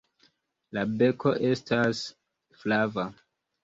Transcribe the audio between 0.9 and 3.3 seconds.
beko estas flava.